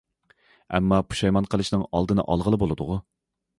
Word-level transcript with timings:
ئەمما 0.77 0.99
پۇشايمان 1.09 1.49
قىلىشنىڭ 1.53 1.85
ئالدىنى 1.99 2.27
ئالغىلى 2.29 2.63
بولىدىغۇ؟! 2.65 3.01